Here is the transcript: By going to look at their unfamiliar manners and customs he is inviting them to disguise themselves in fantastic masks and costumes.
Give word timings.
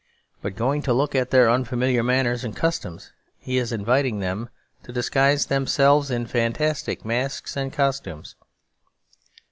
By 0.41 0.49
going 0.49 0.81
to 0.81 0.93
look 0.93 1.13
at 1.13 1.29
their 1.29 1.47
unfamiliar 1.47 2.01
manners 2.01 2.43
and 2.43 2.55
customs 2.55 3.11
he 3.37 3.59
is 3.59 3.71
inviting 3.71 4.19
them 4.19 4.49
to 4.81 4.91
disguise 4.91 5.45
themselves 5.45 6.09
in 6.09 6.25
fantastic 6.25 7.05
masks 7.05 7.55
and 7.55 7.71
costumes. 7.71 8.35